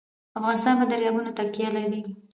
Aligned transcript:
افغانستان 0.39 0.73
په 0.79 0.85
دریابونه 0.91 1.23
باندې 1.29 1.37
تکیه 1.39 1.69
لري. 1.75 2.01